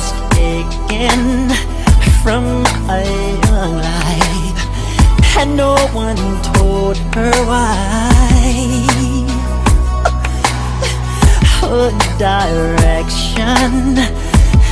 was 0.00 0.12
taken 0.30 1.50
from 2.22 2.44
a 2.88 3.02
young 3.46 3.76
life. 3.76 4.60
And 5.36 5.56
no 5.56 5.76
one 5.92 6.20
told 6.54 6.96
her 7.14 7.32
why. 7.50 8.86
Her 11.60 11.90
direction 12.18 13.96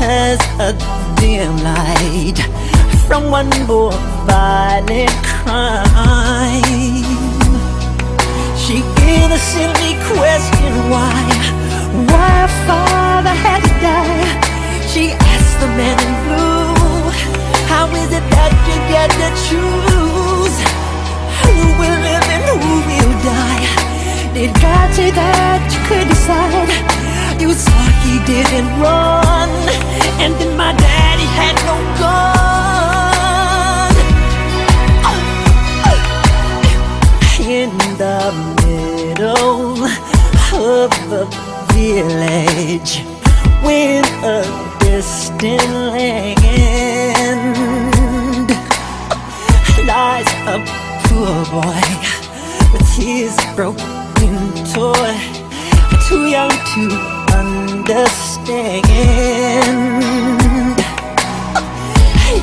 has 0.00 0.40
a 0.58 0.72
dim 1.20 1.56
light 1.62 2.38
From 3.06 3.30
one 3.30 3.50
more 3.66 3.92
violent 4.26 5.10
crime. 5.24 6.97
it 24.40 24.54
got 24.62 24.96
you 24.96 25.10
that 25.10 25.66
you 25.72 25.80
could 25.88 26.06
decide. 26.08 26.70
You 27.42 27.52
saw 27.54 27.82
he 28.06 28.18
didn't 28.24 28.70
run 28.80 29.48
And 30.22 30.34
then 30.38 30.56
my 30.56 30.72
daddy 30.74 31.26
had 31.38 31.56
no 31.66 31.76
gun. 31.98 32.38
In 37.48 37.70
the 37.96 38.32
middle 38.62 39.84
of 40.54 40.90
the 41.10 41.24
village 41.72 42.92
When 43.62 44.04
a 44.24 44.42
distant 44.80 45.68
land 45.92 46.38
Lies 49.86 50.30
a 50.46 50.56
poor 51.08 51.38
boy 51.50 51.82
with 52.72 52.88
his 52.96 53.34
broken 53.56 54.07
new 54.20 54.38
toy. 54.74 55.14
Too 56.08 56.26
young 56.26 56.50
to 56.50 56.82
understand. 57.34 58.86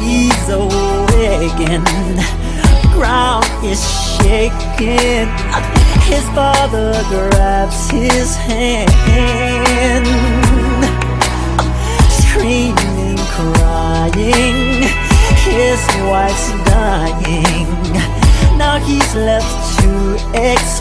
He's 0.01 0.49
awakened 0.49 2.45
Ground 2.95 3.45
is 3.61 3.83
shaking. 4.15 5.27
His 6.07 6.23
father 6.33 6.93
grabs 7.09 7.89
his 7.89 8.35
hand. 8.37 8.89
Screaming, 12.09 13.17
crying. 13.35 14.87
His 15.43 15.81
wife's 16.07 16.51
dying. 16.71 17.67
Now 18.57 18.77
he's 18.79 19.13
left 19.13 19.79
to 19.79 20.15
exist. 20.33 20.74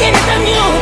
tiene 0.00 0.18
camión 0.20 0.79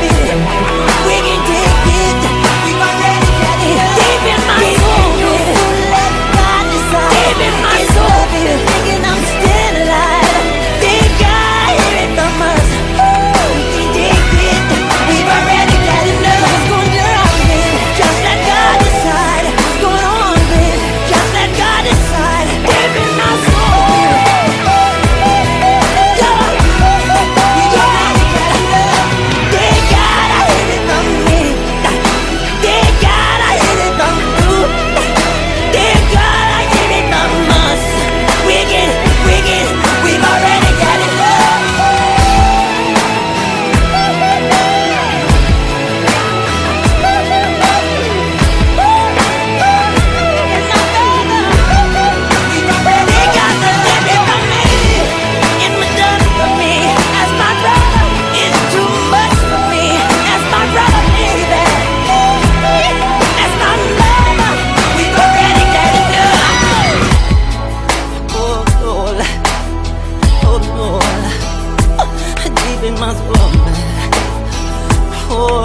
Oh. 75.30 75.57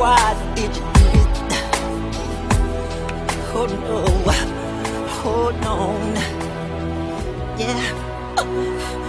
Why 0.00 0.32
did 0.54 0.74
you 0.74 0.82
do 0.94 1.06
it? 1.20 1.28
Oh 3.52 3.66
no, 3.66 3.98
hold 5.20 5.64
on, 5.66 6.14
yeah. 7.58 8.99